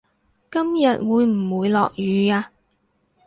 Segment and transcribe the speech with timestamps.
[0.49, 2.49] 今日會唔會落雨呀